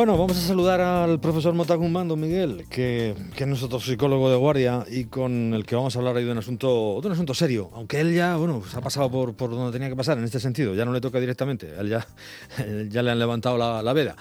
[0.00, 4.36] Bueno, vamos a saludar al profesor Motagumán, don Miguel, que, que, es nuestro psicólogo de
[4.36, 7.70] guardia y con el que vamos a hablar hoy de un asunto, un asunto serio,
[7.74, 10.40] aunque él ya, bueno, se ha pasado por, por donde tenía que pasar en este
[10.40, 12.06] sentido, ya no le toca directamente, él ya,
[12.88, 14.16] ya le han levantado la, la veda.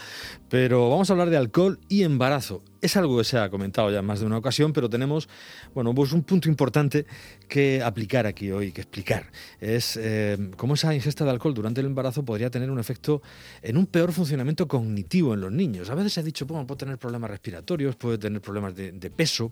[0.49, 2.61] Pero vamos a hablar de alcohol y embarazo.
[2.81, 5.27] Es algo que se ha comentado ya más de una ocasión, pero tenemos
[5.73, 7.05] bueno, pues un punto importante
[7.47, 9.31] que aplicar aquí hoy, que explicar.
[9.59, 13.21] Es eh, cómo esa ingesta de alcohol durante el embarazo podría tener un efecto
[13.61, 15.89] en un peor funcionamiento cognitivo en los niños.
[15.89, 19.09] A veces se ha dicho, bueno, puede tener problemas respiratorios, puede tener problemas de, de
[19.09, 19.51] peso.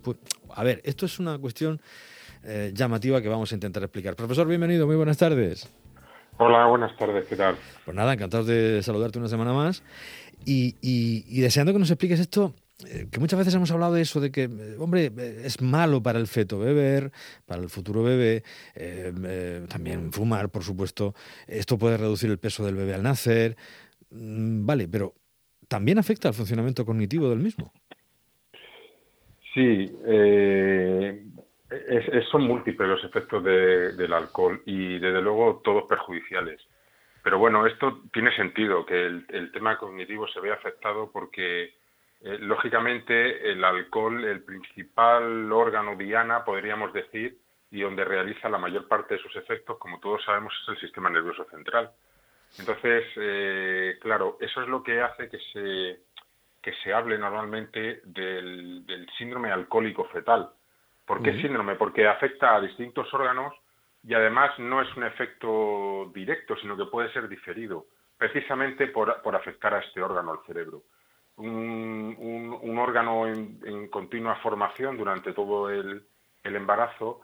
[0.55, 1.81] A ver, esto es una cuestión
[2.45, 4.15] eh, llamativa que vamos a intentar explicar.
[4.15, 5.67] Profesor, bienvenido, muy buenas tardes.
[6.37, 7.57] Hola, buenas tardes, ¿qué tal?
[7.83, 9.83] Pues nada, encantado de saludarte una semana más
[10.45, 14.19] y, y, y deseando que nos expliques esto que muchas veces hemos hablado de eso,
[14.19, 15.11] de que, eh, hombre,
[15.43, 17.11] es malo para el feto beber,
[17.45, 18.43] para el futuro bebé,
[18.75, 21.15] eh, eh, también fumar, por supuesto,
[21.47, 23.55] esto puede reducir el peso del bebé al nacer,
[24.11, 25.13] mm, vale, pero
[25.67, 27.73] también afecta al funcionamiento cognitivo del mismo.
[29.53, 31.25] Sí, eh,
[31.71, 36.61] es, son múltiples los efectos de, del alcohol y desde luego todos perjudiciales.
[37.23, 41.73] Pero bueno, esto tiene sentido, que el, el tema cognitivo se vea afectado porque
[42.21, 47.37] eh, lógicamente, el alcohol, el principal órgano diana, podríamos decir,
[47.69, 51.09] y donde realiza la mayor parte de sus efectos, como todos sabemos, es el sistema
[51.09, 51.91] nervioso central.
[52.57, 55.99] Entonces, eh, claro, eso es lo que hace que se,
[56.61, 60.49] que se hable normalmente del, del síndrome alcohólico fetal.
[61.05, 61.41] ¿Por qué uh -huh.
[61.41, 61.75] síndrome?
[61.75, 63.53] Porque afecta a distintos órganos
[64.03, 67.85] y además no es un efecto directo, sino que puede ser diferido,
[68.17, 70.83] precisamente por, por afectar a este órgano, al cerebro
[71.37, 76.03] un, un, órgano en, continua formación durante todo el,
[76.43, 77.21] el, embarazo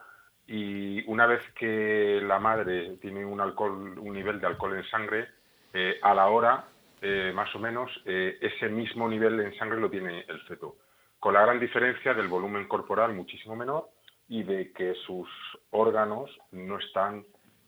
[0.48, 5.28] y una vez que la madre tiene un alcohol, un nivel de alcohol en sangre,
[5.74, 6.66] eh, a la hora,
[7.02, 10.78] eh, más o menos, eh, ese mismo nivel en sangre lo tiene el feto,
[11.20, 13.90] con la gran diferencia del volumen corporal muchísimo menor
[14.28, 15.28] y de que sus
[15.72, 17.26] órganos no están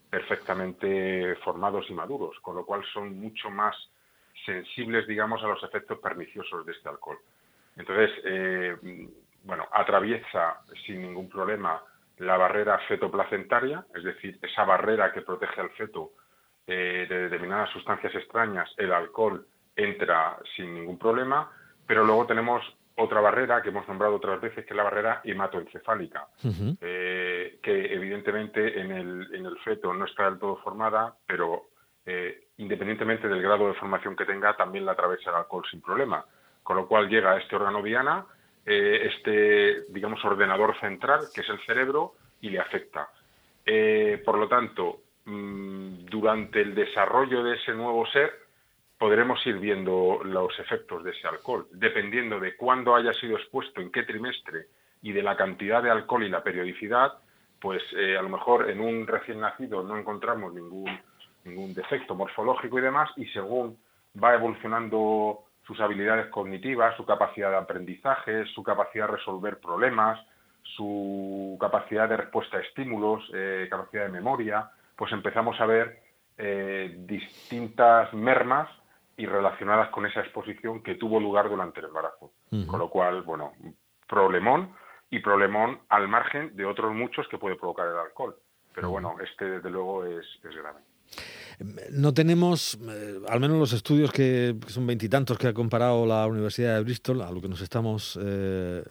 [0.10, 3.76] perfectamente formados y maduros, con lo cual son mucho más
[4.46, 7.18] sensibles, digamos, a los efectos perniciosos de este alcohol.
[7.78, 8.76] Entonces, eh,
[9.44, 11.82] bueno, atraviesa sin ningún problema
[12.18, 16.12] la barrera fetoplacentaria, es decir, esa barrera que protege al feto
[16.68, 19.46] eh, de determinadas sustancias extrañas, el alcohol
[19.76, 21.52] entra sin ningún problema,
[21.86, 22.64] pero luego tenemos
[22.96, 26.78] otra barrera que hemos nombrado otras veces, que es la barrera hematoencefálica, uh -huh.
[26.82, 31.68] eh, que evidentemente en el, en el feto no está del todo formada, pero
[32.06, 36.26] eh, independientemente del grado de formación que tenga, también la atraviesa el alcohol sin problema.
[36.64, 38.26] Con lo cual llega a este órgano diana,
[38.66, 43.10] eh, este, digamos, ordenador central, que es el cerebro, y le afecta.
[43.66, 48.32] Eh, por lo tanto, mmm, durante el desarrollo de ese nuevo ser,
[48.98, 53.92] podremos ir viendo los efectos de ese alcohol, dependiendo de cuándo haya sido expuesto, en
[53.92, 54.68] qué trimestre
[55.02, 57.14] y de la cantidad de alcohol y la periodicidad,
[57.60, 61.00] pues eh, a lo mejor en un recién nacido no encontramos ningún
[61.46, 63.78] ningún defecto morfológico y demás, y según
[64.22, 70.20] va evolucionando sus habilidades cognitivas, su capacidad de aprendizaje, su capacidad de resolver problemas,
[70.64, 76.00] su capacidad de respuesta a estímulos, eh, capacidad de memoria, pues empezamos a ver
[76.38, 78.70] eh, distintas mermas
[79.18, 82.32] y relacionadas con esa exposición que tuvo lugar durante el embarazo.
[82.52, 82.68] Uh -huh.
[82.68, 83.54] Con lo cual, bueno,
[84.08, 84.76] problemón
[85.10, 88.36] y problemón al margen de otros muchos que puede provocar el alcohol.
[88.74, 90.80] Pero bueno, este desde luego es, es grave.
[91.90, 96.28] No tenemos, eh, al menos los estudios que, que son veintitantos que ha comparado la
[96.28, 98.84] Universidad de Bristol, a lo que nos estamos eh,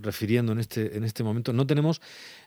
[0.00, 2.00] refiriendo en este, en este momento, no tenemos,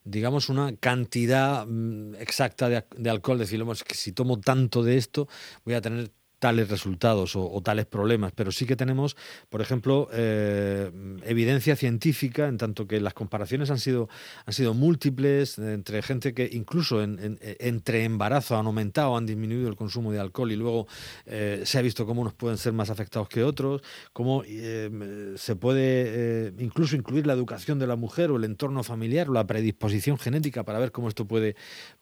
[0.06, 3.38] digamos, una cantidad mm, exacta de, alcohol.
[3.38, 5.28] Decimos que si tomo tanto de esto,
[5.66, 9.16] voy a tener tales resultados o, tales problemas, pero sí que tenemos,
[9.50, 10.90] por ejemplo, eh,
[11.26, 14.10] evidencia científica, en tanto que las comparaciones han sido,
[14.46, 19.70] han sido múltiples entre gente que incluso en, en, entre embarazo han aumentado, han disminuido
[19.70, 20.88] el consumo de alcohol y luego
[21.26, 23.82] eh, se ha visto cómo unos pueden ser más afectados que otros,
[24.14, 29.30] cómo eh, se puede incluso incluir la educación de la mujer o el entorno familiar
[29.30, 31.56] o la predisposición genética para ver cómo esto puede,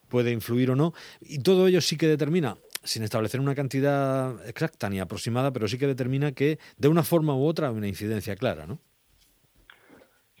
[0.08, 0.94] puede influir o no.
[1.20, 2.56] Y todo ello sí que determina
[2.88, 7.34] sin establecer una cantidad exacta ni aproximada, pero sí que determina que de una forma
[7.36, 8.78] u otra hay una incidencia clara, ¿no?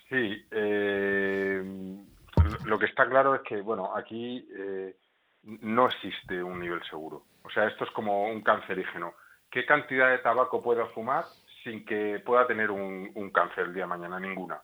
[0.08, 1.62] Sí, eh,
[2.64, 4.96] lo que está claro es que, bueno, aquí eh,
[5.42, 7.24] no existe un nivel seguro.
[7.42, 9.12] O sea, esto es como un cancerígeno.
[9.50, 11.24] ¿Qué cantidad de tabaco puedo fumar
[11.62, 14.18] sin que pueda tener un, cáncer el día de mañana?
[14.18, 14.62] Ninguna.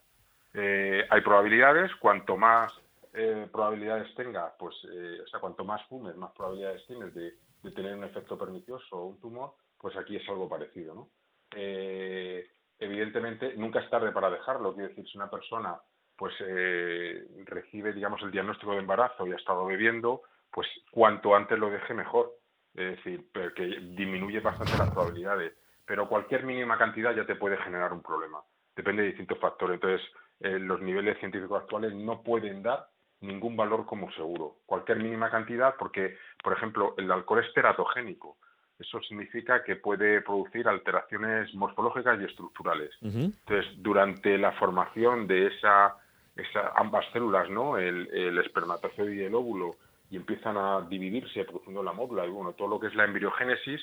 [0.54, 2.72] Eh, hay probabilidades, cuanto más
[3.12, 7.34] eh, probabilidades tenga, pues, eh, o sea, cuanto más fumes, más probabilidades tienes de,
[7.64, 11.08] de tener un efecto pernicioso o un tumor, pues aquí es algo parecido, ¿no?
[11.56, 12.46] eh,
[12.78, 14.74] evidentemente nunca es tarde para dejarlo.
[14.74, 15.78] Quiero decir, si una persona
[16.16, 21.58] pues eh, recibe, digamos, el diagnóstico de embarazo y ha estado bebiendo, pues cuanto antes
[21.58, 22.32] lo deje mejor.
[22.74, 25.54] Es decir, que disminuye bastante las probabilidades.
[25.86, 28.42] Pero cualquier mínima cantidad ya te puede generar un problema.
[28.74, 29.74] Depende de distintos factores.
[29.74, 30.06] Entonces,
[30.40, 32.86] eh, los niveles científicos actuales no pueden dar
[33.26, 34.56] ningún valor como seguro.
[34.66, 38.36] Cualquier mínima cantidad, porque, por ejemplo, el alcohol es teratogénico.
[38.78, 42.90] Eso significa que puede producir alteraciones morfológicas y estructurales.
[43.02, 45.96] Entonces, durante la formación de esa,
[46.36, 47.78] esa ambas células, ¿no?
[47.78, 49.76] El, el, espermatozoide y el óvulo,
[50.10, 53.80] y empiezan a dividirse produciendo la módula y bueno, todo lo que es la embriogénesis,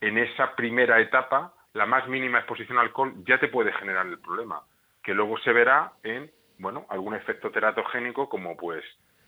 [0.00, 4.18] en esa primera etapa, la más mínima exposición al alcohol ya te puede generar el
[4.18, 4.62] problema,
[5.02, 8.84] que luego se verá en, bueno, algún efecto teratogénico como pues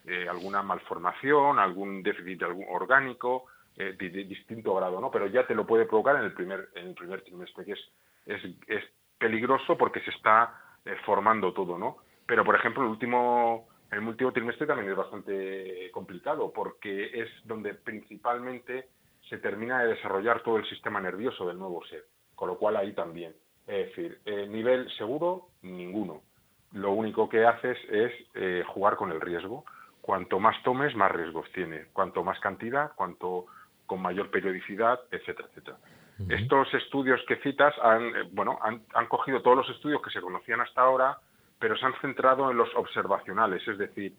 [0.07, 3.47] eh, alguna malformación, algún déficit orgánico,
[3.77, 5.11] eh, de, distinto grado, ¿no?
[5.11, 7.81] Pero ya te lo puede provocar en el primer, en el primer trimestre, que es,
[8.27, 8.85] es, es
[9.19, 11.99] peligroso porque se está eh, formando todo, ¿no?
[12.27, 17.75] Pero, por ejemplo, el último, el último trimestre también es bastante complicado porque es donde
[17.75, 18.89] principalmente
[19.29, 22.93] se termina de desarrollar todo el sistema nervioso del nuevo ser, con lo cual ahí
[22.93, 23.35] también.
[23.67, 26.23] Es decir, eh, nivel seguro, ninguno.
[26.73, 29.65] Lo único que haces es eh, jugar con el riesgo.
[30.01, 31.87] Cuanto más tomes, más riesgos tiene.
[31.93, 33.47] Cuanto más cantidad, cuanto
[33.87, 35.79] con mayor periodicidad, etcétera, etcétera.
[36.31, 40.23] Estos estudios que citas han, eh, bueno, han, han, cogido todos los estudios que se
[40.23, 41.19] conocían hasta ahora,
[41.59, 44.17] pero se han centrado en los observacionales, es decir,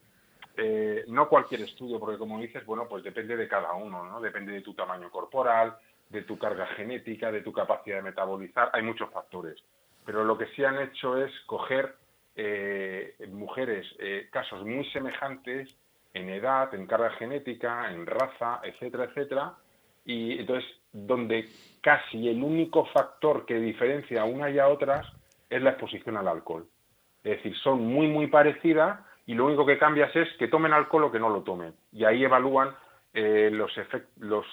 [0.57, 4.19] eh, no cualquier estudio, porque como dices, bueno, pues depende de cada uno, ¿no?
[4.19, 5.77] Depende de tu tamaño corporal,
[6.09, 9.63] de tu carga genética, de tu capacidad de metabolizar, hay muchos factores.
[10.03, 11.95] Pero lo que sí han hecho es coger
[12.37, 13.85] eh, mujeres,
[14.31, 15.75] casos muy semejantes
[16.13, 19.53] en edad, en carga genética, en raza, etcétera, etcétera,
[20.05, 21.49] y entonces donde
[21.81, 25.05] casi el único factor que diferencia a una y a otras
[25.49, 26.67] es la exposición al alcohol.
[27.23, 31.05] Es decir, son muy, muy parecidas y lo único que cambias es que tomen alcohol
[31.05, 31.73] o que no lo tomen.
[31.91, 32.73] Y ahí evalúan
[33.13, 33.71] eh, los,
[34.19, 34.45] los,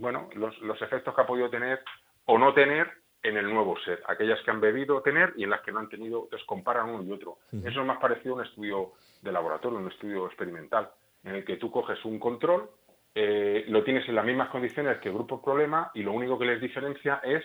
[0.00, 1.82] bueno, los, los efectos que ha podido tener
[2.24, 2.90] o no tener
[3.22, 5.88] en el nuevo ser, aquellas que han bebido tener y en las que no han
[5.88, 7.38] tenido, entonces comparan uno y otro.
[7.52, 10.90] Eso es más parecido a un estudio de laboratorio, un estudio experimental
[11.24, 12.68] en el que tú coges un control,
[13.14, 16.46] eh, lo tienes en las mismas condiciones que el grupo problema y lo único que
[16.46, 17.44] les diferencia es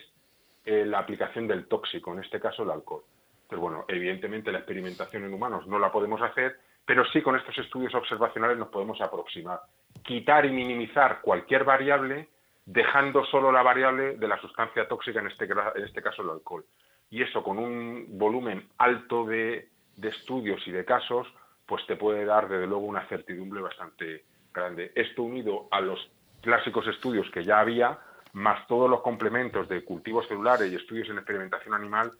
[0.65, 3.03] eh, la aplicación del tóxico, en este caso el alcohol.
[3.50, 7.57] Pero bueno, evidentemente la experimentación en humanos no la podemos hacer, pero sí con estos
[7.57, 9.59] estudios observacionales nos podemos aproximar.
[10.03, 12.29] Quitar y minimizar cualquier variable
[12.67, 16.65] dejando solo la variable de la sustancia tóxica, en este, en este caso el alcohol.
[17.09, 19.69] Y eso con un volumen alto de
[20.01, 21.27] estudios y de casos
[21.65, 24.23] pues te puede dar desde luego una certidumbre bastante
[24.53, 24.91] grande.
[24.95, 25.99] Esto unido a los
[26.41, 27.99] clásicos estudios que ya había,
[28.33, 32.11] más todos los complementos de cultivos celulares y estudios en experimentación animal,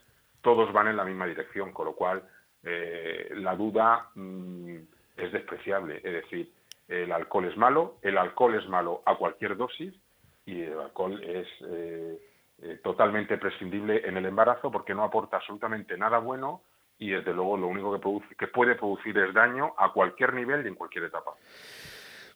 [0.42, 2.22] todos van en la misma dirección, con lo cual
[2.62, 4.76] eh, la duda mm,
[5.16, 5.96] es despreciable.
[5.96, 6.52] Es decir,
[6.86, 9.94] el alcohol es malo, el alcohol es malo a cualquier dosis
[10.48, 12.18] y el alcohol es eh,
[12.62, 16.62] eh, totalmente prescindible en el embarazo porque no aporta absolutamente nada bueno
[16.98, 20.64] y desde luego lo único que, produce, que puede producir es daño a cualquier nivel
[20.64, 21.32] y en cualquier etapa.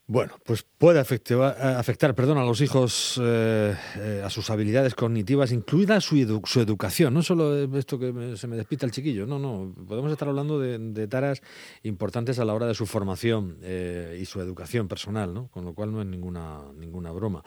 [0.05, 1.41] Bueno, pues puede afectar,
[1.77, 7.13] afectar perdón, a los hijos, eh, eh, a sus habilidades cognitivas, incluida su, su, educación.
[7.13, 9.73] No solo esto que se me despista el chiquillo, no, no.
[9.87, 11.41] Podemos estar hablando de, taras
[11.83, 15.47] importantes a la hora de su formación eh, y su educación personal, ¿no?
[15.47, 17.41] con lo cual no es ninguna, ninguna broma.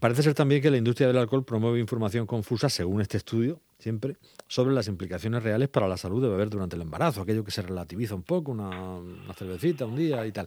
[0.00, 4.16] Parece ser también que la industria del alcohol promueve información confusa, según este estudio, siempre,
[4.46, 7.62] sobre las implicaciones reales para la salud de beber durante el embarazo, aquello que se
[7.62, 8.70] relativiza un poco, una,
[9.34, 10.46] cervecita un día y tal.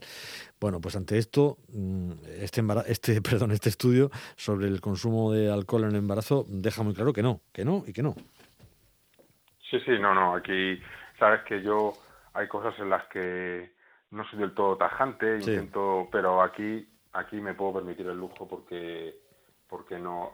[0.60, 5.84] Bueno, pues ante esto, mm, este, este, perdón, este estudio sobre el consumo de alcohol
[5.84, 8.16] en el embarazo deja muy claro que no, que no y que no.
[9.70, 10.80] Sí, sí, no, no, aquí
[11.20, 11.94] sabes que yo
[12.34, 13.72] hay cosas en las que
[14.12, 19.16] no soy del todo tajante, intento, pero aquí aquí me puedo permitir el lujo porque
[19.68, 20.32] porque no,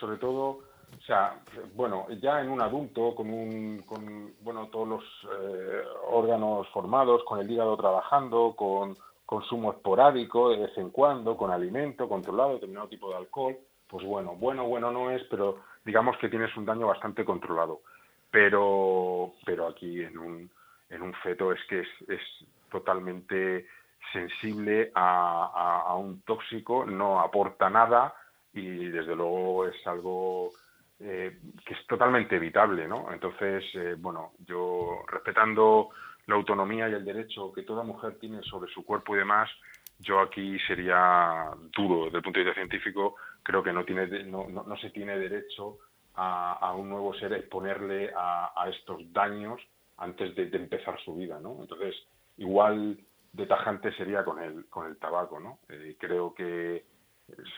[0.00, 0.60] sobre todo
[0.98, 1.40] o sea,
[1.74, 7.40] bueno, ya en un adulto, con, un, con bueno, todos los eh, órganos formados, con
[7.40, 13.08] el hígado trabajando, con consumo esporádico de vez en cuando, con alimento controlado, determinado tipo
[13.08, 13.56] de alcohol,
[13.88, 17.80] pues bueno, bueno, bueno no es, pero digamos que tienes un daño bastante controlado.
[18.30, 20.50] Pero, pero aquí en un,
[20.88, 22.20] en un feto es que es, es
[22.70, 23.66] totalmente
[24.12, 28.14] sensible a, a un tóxico, no aporta nada
[28.52, 30.50] y desde luego es algo
[31.02, 33.12] eh, que es totalmente evitable, ¿no?
[33.12, 35.90] Entonces, eh, bueno, yo respetando
[36.26, 39.50] la autonomía y el derecho que toda mujer tiene sobre su cuerpo y demás,
[39.98, 44.48] yo aquí sería duro desde el punto de vista científico, creo que no, tiene, no,
[44.48, 45.78] no, se tiene derecho
[46.14, 49.60] a, un nuevo ser exponerle a, a estos daños
[49.96, 51.58] antes de, empezar su vida, ¿no?
[51.60, 51.94] Entonces,
[52.36, 52.98] igual
[53.32, 55.58] de tajante sería con el, con el tabaco, ¿no?
[55.68, 56.84] Eh, creo que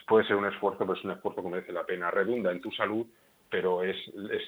[0.06, 2.10] puede ser un esfuerzo, pero es un esfuerzo que merece la pena.
[2.10, 3.06] Redunda en tu salud,
[3.54, 3.96] pero es,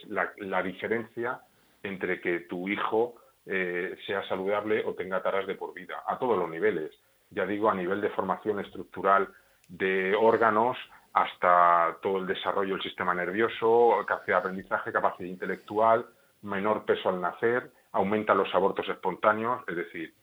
[0.08, 1.40] la, diferencia
[1.80, 3.14] entre que tu hijo
[3.46, 6.90] eh, sea saludable o tenga taras de por vida, a todos los niveles.
[7.30, 9.28] Ya digo, a nivel de formación estructural
[9.68, 10.76] de órganos
[11.12, 16.06] hasta todo el desarrollo del sistema nervioso, capacidad de aprendizaje, capacidad intelectual,
[16.42, 20.14] menor peso al nacer, aumenta los abortos espontáneos, es decir,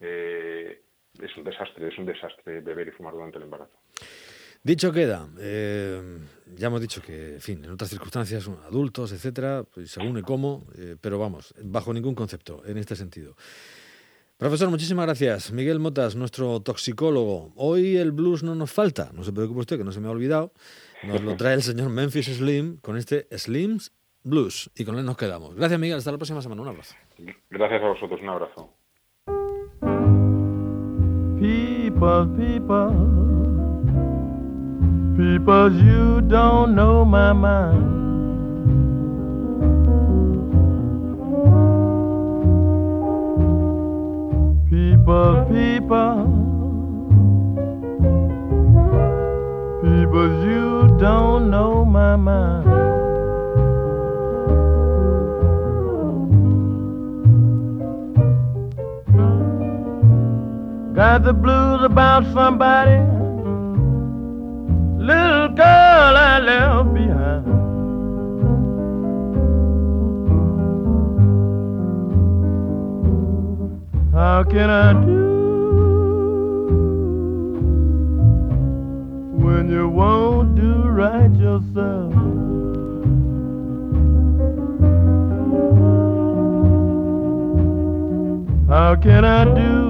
[0.00, 0.80] eh,
[1.22, 3.76] es un desastre, es un desastre beber y fumar durante el embarazo.
[4.62, 6.18] Dicho queda, eh,
[6.54, 10.66] ya hemos dicho que, en fin, en otras circunstancias, adultos, etcétera, pues según y cómo,
[10.76, 13.36] eh, pero vamos, bajo ningún concepto en este sentido.
[14.36, 15.52] Profesor, muchísimas gracias.
[15.52, 17.52] Miguel Motas, nuestro toxicólogo.
[17.56, 20.10] Hoy el blues no nos falta, no se preocupe usted que no se me ha
[20.10, 20.52] olvidado.
[21.02, 25.16] Nos lo trae el señor Memphis Slim con este Slim's Blues y con él nos
[25.16, 25.54] quedamos.
[25.54, 26.62] Gracias Miguel, hasta la próxima semana.
[26.62, 26.94] Un abrazo.
[27.50, 28.74] Gracias a vosotros, un abrazo.
[31.38, 33.29] People,
[35.22, 37.98] you don't know my mind.
[44.70, 46.14] People, people,
[49.82, 52.64] people, you don't know my mind.
[60.94, 63.19] Got the blues about somebody
[65.00, 67.46] little girl I left behind.
[74.12, 75.26] How can I do
[79.42, 82.12] when you won't do right yourself?
[88.68, 89.89] How can I do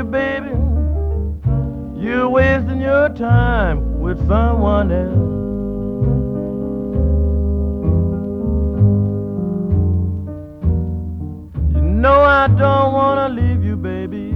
[0.00, 0.48] you, baby.
[2.00, 5.28] You're wasting your time with someone else.
[11.74, 14.30] You know I don't wanna leave you, baby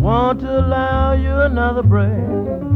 [0.00, 2.67] want to allow you another break.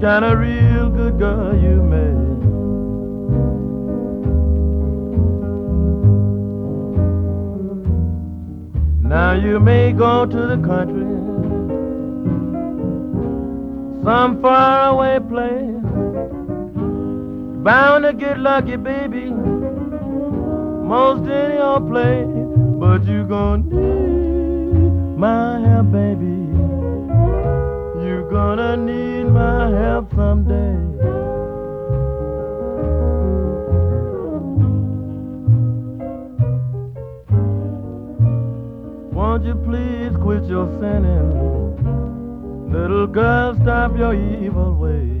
[0.00, 2.26] Kind of real good girl you made.
[9.08, 11.06] Now you may go to the country,
[14.04, 15.62] some faraway place.
[17.64, 19.30] Bound to get lucky, baby,
[20.84, 22.26] most any old place.
[22.78, 26.45] But you gonna need my help, baby.
[29.96, 30.76] Help someday.
[39.14, 41.30] Won't you please quit your sinning?
[42.70, 45.15] Little girl, stop your evil ways.